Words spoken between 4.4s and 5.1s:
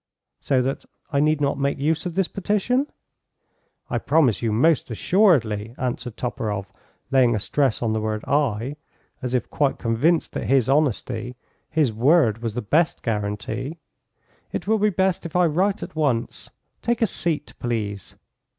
you most